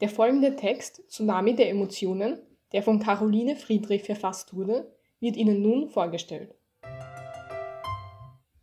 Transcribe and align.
Der 0.00 0.10
folgende 0.10 0.56
Text, 0.56 1.02
Tsunami 1.08 1.54
der 1.54 1.70
Emotionen, 1.70 2.38
der 2.72 2.82
von 2.82 2.98
Caroline 2.98 3.56
Friedrich 3.56 4.02
verfasst 4.02 4.54
wurde, 4.54 4.92
wird 5.20 5.36
Ihnen 5.36 5.62
nun 5.62 5.88
vorgestellt. 5.88 6.54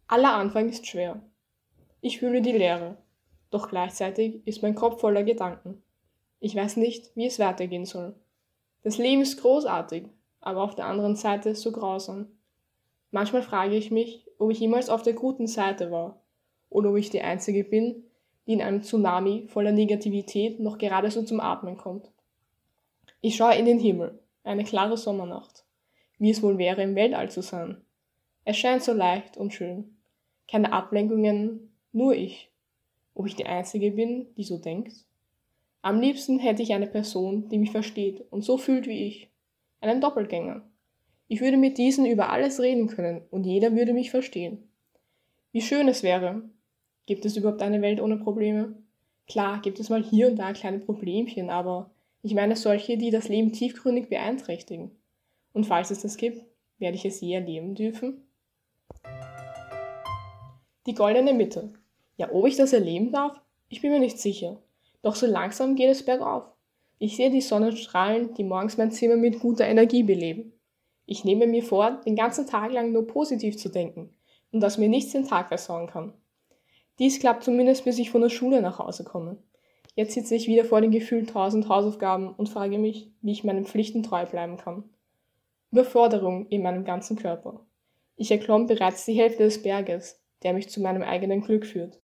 Aller 0.08 0.34
Anfang 0.36 0.70
ist 0.70 0.86
schwer. 0.86 1.24
Ich 2.02 2.20
fühle 2.20 2.44
die 2.44 2.52
Leere, 2.52 2.98
doch 3.50 3.68
gleichzeitig 3.68 4.46
ist 4.46 4.62
mein 4.62 4.76
Kopf 4.76 5.02
voller 5.02 5.24
Gedanken. 5.24 5.82
Ich 6.40 6.56
weiß 6.56 6.78
nicht, 6.78 7.16
wie 7.16 7.26
es 7.26 7.40
weitergehen 7.40 7.86
soll. 7.86 8.14
Das 8.84 9.00
Leben 9.00 9.24
ist 9.24 9.42
großartig, 9.42 10.06
aber 10.40 10.62
auf 10.62 10.76
der 10.76 10.86
anderen 10.86 11.16
Seite 11.16 11.56
so 11.56 11.72
grausam. 11.72 12.28
Manchmal 13.10 13.42
frage 13.42 13.76
ich 13.76 13.90
mich, 13.90 14.28
ob 14.38 14.52
ich 14.52 14.60
jemals 14.60 14.90
auf 14.90 15.02
der 15.02 15.14
guten 15.14 15.48
Seite 15.48 15.90
war 15.90 16.22
oder 16.70 16.92
ob 16.92 16.98
ich 16.98 17.10
die 17.10 17.22
Einzige 17.22 17.64
bin, 17.64 18.04
die 18.48 18.54
in 18.54 18.62
einem 18.62 18.82
Tsunami 18.82 19.48
voller 19.48 19.72
Negativität 19.72 20.60
noch 20.60 20.78
gerade 20.78 21.10
so 21.12 21.24
zum 21.24 21.40
Atmen 21.40 21.78
kommt. 21.78 22.12
Ich 23.22 23.36
schaue 23.36 23.56
in 23.56 23.66
den 23.66 23.80
Himmel, 23.80 24.20
eine 24.44 24.64
klare 24.64 24.98
Sommernacht, 24.98 25.66
wie 26.20 26.30
es 26.30 26.44
wohl 26.44 26.58
wäre, 26.58 26.84
im 26.84 26.96
Weltall 26.96 27.32
zu 27.32 27.42
sein. 27.42 27.82
Es 28.46 28.58
scheint 28.58 28.84
so 28.84 28.94
leicht 28.94 29.38
und 29.38 29.54
schön. 29.54 29.96
Keine 30.50 30.74
Ablenkungen, 30.74 31.72
nur 31.94 32.14
ich. 32.14 32.52
Ob 33.14 33.28
ich 33.28 33.36
die 33.36 33.46
Einzige 33.46 33.92
bin, 33.92 34.28
die 34.36 34.44
so 34.44 34.58
denkt? 34.58 35.06
Am 35.82 36.00
liebsten 36.00 36.40
hätte 36.40 36.62
ich 36.62 36.74
eine 36.74 36.88
Person, 36.88 37.50
die 37.50 37.58
mich 37.58 37.72
versteht 37.72 38.26
und 38.32 38.44
so 38.44 38.58
fühlt 38.58 38.88
wie 38.88 39.06
ich. 39.08 39.30
Einen 39.80 40.02
Doppelgänger. 40.02 40.62
Ich 41.28 41.42
würde 41.42 41.58
mit 41.58 41.78
diesen 41.78 42.06
über 42.06 42.30
alles 42.30 42.60
reden 42.60 42.88
können 42.88 43.22
und 43.32 43.46
jeder 43.46 43.76
würde 43.76 43.94
mich 43.94 44.12
verstehen. 44.12 44.70
Wie 45.52 45.62
schön 45.62 45.88
es 45.88 46.04
wäre. 46.04 46.42
Gibt 47.06 47.26
es 47.26 47.36
überhaupt 47.36 47.62
eine 47.62 47.82
Welt 47.82 48.00
ohne 48.00 48.18
Probleme? 48.18 48.76
Klar, 49.28 49.62
gibt 49.62 49.80
es 49.80 49.90
mal 49.90 50.02
hier 50.02 50.30
und 50.30 50.38
da 50.38 50.54
kleine 50.54 50.80
Problemchen, 50.80 51.50
aber 51.50 51.92
ich 52.22 52.34
meine 52.34 52.56
solche, 52.56 52.98
die 52.98 53.12
das 53.12 53.28
Leben 53.28 53.52
tiefgründig 53.52 54.10
beeinträchtigen. 54.10 54.92
Und 55.52 55.66
falls 55.66 55.92
es 55.92 56.02
das 56.02 56.16
gibt, 56.16 56.46
werde 56.80 56.96
ich 56.96 57.06
es 57.06 57.20
je 57.20 57.34
erleben 57.34 57.76
dürfen? 57.76 58.26
Die 60.86 60.94
goldene 60.94 61.34
Mitte. 61.34 61.74
Ja, 62.16 62.32
ob 62.32 62.48
ich 62.48 62.56
das 62.56 62.72
erleben 62.72 63.12
darf? 63.12 63.40
Ich 63.68 63.82
bin 63.82 63.92
mir 63.92 64.00
nicht 64.00 64.20
sicher. 64.20 64.62
Doch 65.02 65.16
so 65.16 65.26
langsam 65.26 65.76
geht 65.76 65.90
es 65.90 66.06
bergauf. 66.06 66.46
Ich 67.00 67.18
sehe 67.18 67.32
die 67.32 67.42
Sonnenstrahlen, 67.42 68.34
die 68.36 68.46
morgens 68.46 68.78
mein 68.78 68.92
Zimmer 68.92 69.18
mit 69.18 69.42
guter 69.42 69.66
Energie 69.66 70.04
beleben. 70.04 70.54
Ich 71.06 71.26
nehme 71.26 71.48
mir 71.48 71.64
vor, 71.64 72.02
den 72.06 72.16
ganzen 72.16 72.48
Tag 72.48 72.72
lang 72.72 72.94
nur 72.94 73.06
positiv 73.08 73.58
zu 73.58 73.68
denken 73.68 74.16
und 74.54 74.62
dass 74.62 74.78
mir 74.78 74.88
nichts 74.88 75.12
den 75.12 75.28
Tag 75.28 75.50
versauen 75.50 75.88
kann. 75.88 76.14
Dies 77.00 77.20
klappt 77.20 77.44
zumindest, 77.44 77.86
bis 77.86 77.98
ich 77.98 78.12
von 78.12 78.22
der 78.22 78.30
Schule 78.30 78.62
nach 78.62 78.80
Hause 78.80 79.04
komme. 79.04 79.38
Jetzt 79.96 80.14
sitze 80.14 80.36
ich 80.36 80.48
wieder 80.48 80.66
vor 80.66 80.82
den 80.82 80.92
gefühlt 80.92 81.30
tausend 81.30 81.70
Hausaufgaben 81.70 82.34
und 82.34 82.50
frage 82.50 82.78
mich, 82.78 83.12
wie 83.22 83.32
ich 83.32 83.44
meinen 83.44 83.66
Pflichten 83.66 84.04
treu 84.04 84.26
bleiben 84.26 84.58
kann. 84.58 84.84
Überforderung 85.72 86.48
in 86.50 86.62
meinem 86.62 86.84
ganzen 86.84 87.18
Körper. 87.18 87.66
Ich 88.16 88.32
erklomm 88.32 88.68
bereits 88.68 89.06
die 89.06 89.14
Hälfte 89.14 89.44
des 89.44 89.62
Berges, 89.62 90.22
der 90.44 90.54
mich 90.54 90.70
zu 90.70 90.82
meinem 90.82 91.02
eigenen 91.02 91.42
Glück 91.42 91.66
führt. 91.66 92.00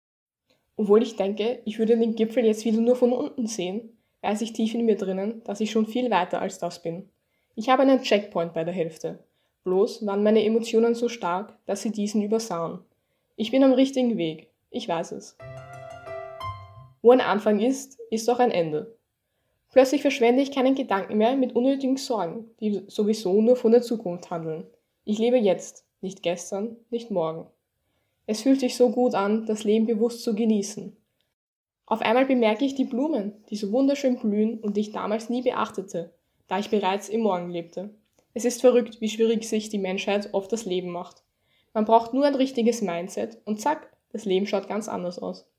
Obwohl 0.77 1.01
ich 1.01 1.15
denke, 1.15 1.59
ich 1.65 1.79
würde 1.79 1.97
den 1.97 2.15
Gipfel 2.15 2.45
jetzt 2.45 2.63
wieder 2.63 2.79
nur 2.79 2.95
von 2.95 3.11
unten 3.11 3.47
sehen, 3.47 3.97
weiß 4.21 4.41
ich 4.41 4.53
tief 4.53 4.73
in 4.73 4.85
mir 4.85 4.95
drinnen, 4.95 5.41
dass 5.43 5.59
ich 5.59 5.71
schon 5.71 5.87
viel 5.87 6.09
weiter 6.11 6.41
als 6.41 6.59
das 6.59 6.81
bin. 6.81 7.09
Ich 7.55 7.69
habe 7.69 7.81
einen 7.81 8.03
Checkpoint 8.03 8.53
bei 8.53 8.63
der 8.63 8.73
Hälfte. 8.73 9.19
Bloß 9.63 10.05
waren 10.05 10.23
meine 10.23 10.45
Emotionen 10.45 10.95
so 10.95 11.09
stark, 11.09 11.57
dass 11.65 11.81
sie 11.81 11.91
diesen 11.91 12.21
übersahen. 12.21 12.79
Ich 13.35 13.51
bin 13.51 13.63
am 13.63 13.73
richtigen 13.73 14.17
Weg. 14.17 14.49
Ich 14.69 14.87
weiß 14.87 15.13
es. 15.13 15.37
Wo 17.01 17.11
ein 17.11 17.21
Anfang 17.21 17.59
ist, 17.59 17.97
ist 18.11 18.29
auch 18.29 18.39
ein 18.39 18.51
Ende. 18.51 18.97
Plötzlich 19.71 20.01
verschwende 20.01 20.41
ich 20.41 20.51
keinen 20.51 20.75
Gedanken 20.75 21.17
mehr 21.17 21.35
mit 21.35 21.55
unnötigen 21.55 21.97
Sorgen, 21.97 22.49
die 22.59 22.83
sowieso 22.87 23.41
nur 23.41 23.55
von 23.55 23.71
der 23.71 23.81
Zukunft 23.81 24.29
handeln. 24.31 24.65
Ich 25.03 25.19
lebe 25.19 25.37
jetzt, 25.37 25.85
nicht 26.01 26.23
gestern, 26.23 26.77
nicht 26.89 27.11
morgen. 27.11 27.47
Es 28.25 28.41
fühlt 28.41 28.59
sich 28.59 28.75
so 28.75 28.89
gut 28.89 29.15
an, 29.15 29.45
das 29.45 29.63
Leben 29.63 29.85
bewusst 29.85 30.23
zu 30.23 30.35
genießen. 30.35 30.95
Auf 31.85 32.01
einmal 32.01 32.25
bemerke 32.25 32.65
ich 32.65 32.75
die 32.75 32.83
Blumen, 32.83 33.33
die 33.49 33.55
so 33.55 33.71
wunderschön 33.71 34.19
blühen 34.19 34.59
und 34.59 34.75
die 34.75 34.81
ich 34.81 34.91
damals 34.91 35.29
nie 35.29 35.41
beachtete, 35.41 36.11
da 36.47 36.59
ich 36.59 36.69
bereits 36.69 37.07
im 37.07 37.21
Morgen 37.21 37.49
lebte. 37.49 37.91
Es 38.33 38.43
ist 38.43 38.61
verrückt, 38.61 38.99
wie 38.99 39.09
schwierig 39.09 39.47
sich 39.47 39.69
die 39.69 39.77
Menschheit 39.77 40.33
oft 40.33 40.51
das 40.51 40.65
Leben 40.65 40.89
macht. 40.89 41.23
Man 41.73 41.85
braucht 41.85 42.13
nur 42.13 42.25
ein 42.25 42.35
richtiges 42.35 42.81
Mindset 42.81 43.37
und 43.45 43.61
zack, 43.61 43.96
das 44.11 44.25
Leben 44.25 44.47
schaut 44.47 44.67
ganz 44.67 44.87
anders 44.87 45.19
aus. 45.19 45.49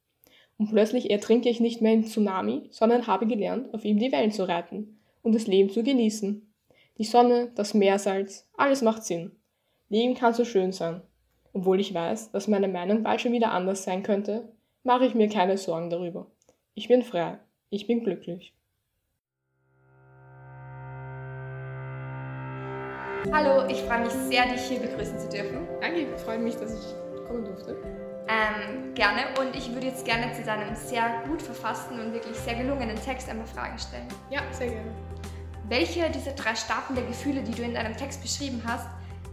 Und 0.59 0.70
plötzlich 0.70 1.10
ertrinke 1.10 1.48
ich 1.48 1.60
nicht 1.60 1.81
mehr 1.81 1.92
im 1.92 2.04
Tsunami, 2.04 2.69
sondern 2.70 3.06
habe 3.06 3.26
gelernt, 3.26 3.72
auf 3.72 3.84
ihm 3.84 3.98
die 3.98 4.10
Wellen 4.10 4.32
zu 4.32 4.48
reiten 4.48 4.98
und 5.22 5.34
das 5.34 5.47
Leben 5.47 5.70
zu 5.70 5.82
genießen. 5.82 6.53
Die 6.98 7.04
Sonne, 7.04 7.53
das 7.54 7.75
Meersalz, 7.75 8.48
alles 8.56 8.82
macht 8.82 9.04
Sinn. 9.04 9.32
Leben 9.88 10.14
kann 10.14 10.34
so 10.34 10.44
schön 10.44 10.72
sein. 10.72 11.03
Obwohl 11.53 11.81
ich 11.81 11.94
weiß, 11.94 12.32
dass 12.32 12.48
meine 12.48 12.69
Meinung 12.69 13.03
bald 13.03 13.20
schon 13.20 13.32
wieder 13.32 13.53
anders 13.53 13.84
sein 13.84 14.03
könnte, 14.03 14.53
mache 14.82 15.06
ich 15.06 15.14
mir 15.14 15.28
keine 15.28 15.56
Sorgen 15.56 15.91
darüber. 15.91 16.26
Ich 16.75 16.88
bin 16.88 17.03
frei. 17.03 17.38
Ich 17.70 17.87
bin 17.87 18.03
glücklich. 18.03 18.54
Hallo, 23.32 23.69
ich 23.69 23.78
freue 23.82 24.00
mich 24.00 24.12
sehr, 24.12 24.47
dich 24.47 24.62
hier 24.62 24.81
begrüßen 24.81 25.19
zu 25.19 25.28
dürfen. 25.28 25.69
Danke, 25.81 26.00
ich 26.00 26.20
freue 26.20 26.38
mich, 26.38 26.54
dass 26.54 26.72
ich 26.72 27.07
kommen 27.28 27.44
durfte. 27.44 27.76
Ähm, 28.28 28.94
gerne. 28.94 29.22
Und 29.40 29.56
ich 29.56 29.72
würde 29.72 29.86
jetzt 29.86 30.04
gerne 30.04 30.32
zu 30.32 30.42
deinem 30.42 30.74
sehr 30.74 31.22
gut 31.26 31.40
verfassten 31.40 31.98
und 32.00 32.12
wirklich 32.12 32.36
sehr 32.36 32.56
gelungenen 32.56 32.96
Text 32.96 33.28
ein 33.28 33.38
paar 33.38 33.46
Fragen 33.46 33.78
stellen. 33.78 34.08
Ja, 34.30 34.40
sehr 34.50 34.68
gerne. 34.68 34.90
Welche 35.68 36.10
dieser 36.10 36.32
drei 36.32 36.54
Staaten 36.54 36.94
der 36.94 37.04
Gefühle, 37.04 37.42
die 37.42 37.52
du 37.52 37.62
in 37.62 37.74
deinem 37.74 37.96
Text 37.96 38.22
beschrieben 38.22 38.62
hast, 38.66 38.86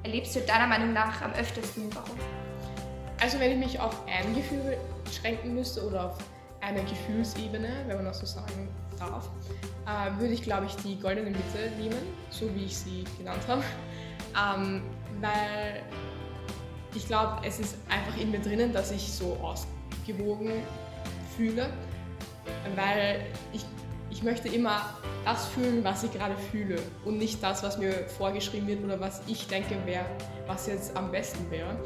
erlebst 0.03 0.35
du 0.35 0.41
deiner 0.41 0.67
Meinung 0.67 0.93
nach 0.93 1.21
am 1.21 1.33
öftesten 1.33 1.89
warum? 1.93 2.17
Also 3.21 3.39
wenn 3.39 3.51
ich 3.51 3.57
mich 3.57 3.79
auf 3.79 4.01
ein 4.07 4.35
Gefühl 4.35 4.77
beschränken 5.03 5.55
müsste 5.55 5.85
oder 5.85 6.07
auf 6.11 6.17
eine 6.61 6.83
Gefühlsebene, 6.83 7.69
wenn 7.87 7.95
man 7.97 8.05
das 8.05 8.19
so 8.19 8.25
sagen 8.25 8.69
darf, 8.99 9.29
äh, 9.85 10.19
würde 10.19 10.33
ich 10.33 10.41
glaube 10.41 10.65
ich 10.65 10.75
die 10.77 10.99
goldene 10.99 11.29
Mitte 11.29 11.71
nehmen, 11.77 11.97
so 12.29 12.53
wie 12.55 12.65
ich 12.65 12.77
sie 12.77 13.03
genannt 13.17 13.41
habe. 13.47 13.63
Ähm, 14.37 14.81
weil 15.21 15.81
ich 16.95 17.07
glaube, 17.07 17.41
es 17.45 17.59
ist 17.59 17.75
einfach 17.89 18.17
in 18.19 18.31
mir 18.31 18.39
drinnen, 18.39 18.73
dass 18.73 18.91
ich 18.91 19.11
so 19.11 19.37
ausgewogen 19.41 20.63
fühle, 21.35 21.69
weil 22.75 23.25
ich, 23.51 23.65
ich 24.09 24.23
möchte 24.23 24.47
immer 24.47 24.81
das 25.25 25.47
fühlen, 25.47 25.83
was 25.83 26.03
ich 26.03 26.11
gerade 26.13 26.35
fühle 26.51 26.77
und 27.03 27.17
nicht 27.17 27.43
das, 27.43 27.63
was 27.63 27.77
mir 27.77 28.07
vorgeschrieben 28.17 28.67
wird 28.67 28.83
oder 28.83 28.99
was 28.99 29.21
ich 29.27 29.47
denke, 29.47 29.75
wär, 29.85 30.05
was 30.47 30.67
jetzt 30.67 30.95
am 30.95 31.11
besten 31.11 31.49
wäre. 31.51 31.77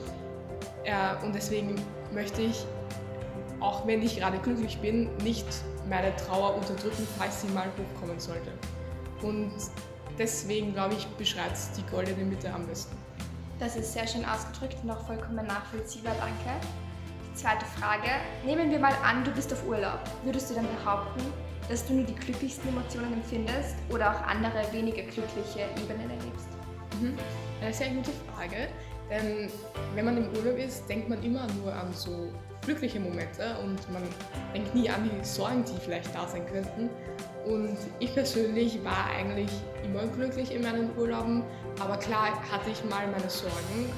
Äh, 0.83 1.25
und 1.25 1.33
deswegen 1.33 1.75
möchte 2.13 2.41
ich, 2.41 2.65
auch 3.59 3.87
wenn 3.87 4.01
ich 4.01 4.17
gerade 4.17 4.37
glücklich 4.39 4.77
bin, 4.79 5.09
nicht 5.23 5.45
meine 5.89 6.15
Trauer 6.15 6.55
unterdrücken, 6.55 7.07
falls 7.17 7.41
sie 7.41 7.47
mal 7.47 7.67
hochkommen 7.67 8.19
sollte. 8.19 8.51
Und 9.21 9.51
deswegen, 10.17 10.73
glaube 10.73 10.93
ich, 10.95 11.07
beschreibt 11.17 11.53
es 11.53 11.71
die 11.71 11.83
goldene 11.89 12.23
Mitte 12.23 12.53
am 12.53 12.65
besten. 12.67 12.95
Das 13.59 13.75
ist 13.75 13.91
sehr 13.91 14.07
schön 14.07 14.23
ausgedrückt 14.23 14.77
und 14.83 14.89
auch 14.89 15.05
vollkommen 15.05 15.45
nachvollziehbar, 15.45 16.15
danke. 16.17 16.65
Die 17.29 17.35
zweite 17.35 17.65
Frage. 17.65 18.09
Nehmen 18.45 18.71
wir 18.71 18.79
mal 18.79 18.93
an, 19.03 19.25
du 19.25 19.31
bist 19.31 19.51
auf 19.51 19.67
Urlaub. 19.67 19.99
Würdest 20.23 20.49
du 20.49 20.55
dann 20.55 20.67
behaupten, 20.77 21.21
dass 21.67 21.85
du 21.85 21.93
nur 21.93 22.05
die 22.05 22.15
glücklichsten 22.15 22.69
Emotionen 22.69 23.13
empfindest 23.13 23.75
oder 23.89 24.11
auch 24.11 24.21
andere 24.21 24.63
weniger 24.71 25.03
glückliche 25.03 25.67
Ebenen 25.75 26.09
erlebst? 26.09 26.47
Mhm. 27.01 27.17
Eine 27.61 27.73
sehr 27.73 27.89
gute 27.89 28.11
Frage. 28.33 28.69
Denn 29.09 29.51
wenn 29.93 30.05
man 30.05 30.17
im 30.17 30.29
Urlaub 30.37 30.57
ist, 30.57 30.87
denkt 30.87 31.09
man 31.09 31.21
immer 31.21 31.45
nur 31.61 31.73
an 31.73 31.91
so 31.93 32.31
glückliche 32.61 32.99
Momente 32.99 33.55
und 33.63 33.91
man 33.91 34.03
denkt 34.53 34.75
nie 34.75 34.89
an 34.89 35.09
die 35.09 35.25
Sorgen, 35.25 35.63
die 35.65 35.79
vielleicht 35.79 36.13
da 36.13 36.27
sein 36.27 36.45
könnten. 36.45 36.89
Und 37.45 37.77
ich 37.99 38.13
persönlich 38.13 38.83
war 38.83 39.07
eigentlich 39.17 39.49
immer 39.83 40.05
glücklich 40.07 40.53
in 40.53 40.61
meinen 40.61 40.95
Urlauben, 40.97 41.43
aber 41.79 41.97
klar 41.97 42.27
hatte 42.51 42.69
ich 42.71 42.83
mal 42.85 43.07
meine 43.07 43.29
Sorgen 43.29 43.89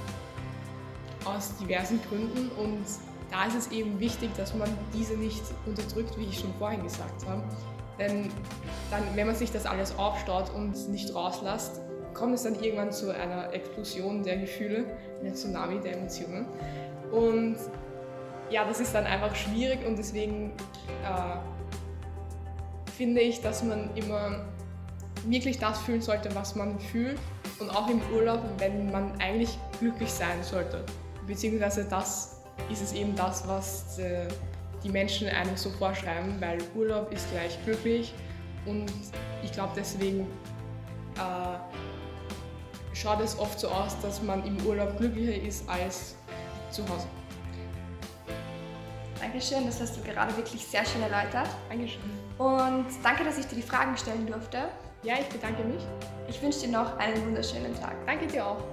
aus 1.25 1.55
diversen 1.57 1.99
Gründen 2.07 2.49
und 2.57 2.85
da 3.31 3.45
ist 3.45 3.55
es 3.55 3.71
eben 3.71 3.99
wichtig, 3.99 4.29
dass 4.35 4.53
man 4.53 4.69
diese 4.93 5.13
nicht 5.13 5.43
unterdrückt, 5.65 6.17
wie 6.17 6.25
ich 6.25 6.39
schon 6.39 6.53
vorhin 6.55 6.83
gesagt 6.83 7.25
habe. 7.27 7.43
Denn 7.97 8.29
dann, 8.89 9.03
wenn 9.15 9.27
man 9.27 9.35
sich 9.35 9.51
das 9.51 9.65
alles 9.65 9.97
aufstaut 9.97 10.53
und 10.53 10.89
nicht 10.89 11.13
rauslässt, 11.13 11.81
kommt 12.13 12.35
es 12.35 12.43
dann 12.43 12.61
irgendwann 12.61 12.91
zu 12.91 13.13
einer 13.13 13.53
Explosion 13.53 14.23
der 14.23 14.37
Gefühle, 14.37 14.85
einer 15.21 15.33
Tsunami 15.33 15.79
der 15.79 15.97
Emotionen. 15.97 16.45
Und 17.11 17.57
ja, 18.51 18.65
das 18.65 18.79
ist 18.79 18.93
dann 18.93 19.05
einfach 19.05 19.35
schwierig 19.35 19.85
und 19.85 19.97
deswegen 19.97 20.51
äh, 21.03 21.37
finde 22.97 23.21
ich, 23.21 23.41
dass 23.41 23.63
man 23.63 23.89
immer 23.95 24.45
wirklich 25.25 25.57
das 25.57 25.79
fühlen 25.79 26.01
sollte, 26.01 26.33
was 26.35 26.55
man 26.55 26.79
fühlt 26.79 27.17
und 27.59 27.69
auch 27.69 27.87
im 27.89 28.01
Urlaub, 28.13 28.41
wenn 28.57 28.91
man 28.91 29.19
eigentlich 29.21 29.57
glücklich 29.79 30.11
sein 30.11 30.43
sollte. 30.43 30.83
Beziehungsweise 31.27 31.85
das 31.85 32.41
ist 32.71 32.81
es 32.81 32.93
eben 32.93 33.15
das, 33.15 33.47
was 33.47 33.99
die 34.83 34.89
Menschen 34.89 35.27
einem 35.29 35.55
so 35.55 35.69
vorschreiben, 35.69 36.39
weil 36.39 36.57
Urlaub 36.75 37.11
ist 37.11 37.29
gleich 37.31 37.57
glücklich 37.65 38.13
Und 38.65 38.91
ich 39.43 39.51
glaube, 39.51 39.73
deswegen 39.75 40.21
äh, 41.15 41.57
schaut 42.93 43.21
es 43.21 43.37
oft 43.37 43.59
so 43.59 43.69
aus, 43.69 43.99
dass 44.01 44.21
man 44.21 44.45
im 44.45 44.63
Urlaub 44.65 44.97
glücklicher 44.97 45.41
ist 45.41 45.67
als 45.67 46.15
zu 46.69 46.83
Hause. 46.87 47.07
Dankeschön, 49.21 49.67
das 49.67 49.79
hast 49.79 49.95
du 49.95 50.01
gerade 50.01 50.35
wirklich 50.35 50.65
sehr 50.65 50.83
schön 50.83 51.03
erläutert. 51.03 51.47
Dankeschön. 51.69 52.01
Und 52.39 52.87
danke, 53.03 53.23
dass 53.23 53.37
ich 53.37 53.45
dir 53.45 53.55
die 53.55 53.61
Fragen 53.61 53.95
stellen 53.95 54.25
durfte. 54.25 54.69
Ja, 55.03 55.13
ich 55.19 55.29
bedanke 55.29 55.63
mich. 55.63 55.83
Ich 56.27 56.41
wünsche 56.41 56.61
dir 56.61 56.69
noch 56.69 56.97
einen 56.97 57.23
wunderschönen 57.27 57.79
Tag. 57.79 57.95
Danke 58.07 58.25
dir 58.25 58.45
auch. 58.45 58.63